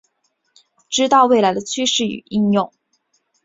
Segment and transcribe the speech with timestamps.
[0.89, 2.73] 知道未来的趋势与应用